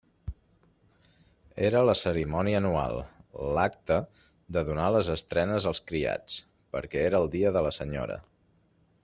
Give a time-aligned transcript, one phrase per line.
[1.67, 2.97] Era la cerimònia anual,
[3.59, 3.99] l'acte
[4.57, 6.41] de donar les estrenes als criats,
[6.79, 8.19] perquè era el dia de la senyora.